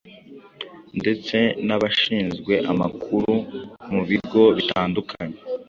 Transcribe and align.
ndetse 0.99 1.37
n’abashinzwe 1.67 2.53
amakuru 2.71 3.33
mu 3.91 4.01
bigo 4.09 4.43
bitandukanye. 4.57 5.37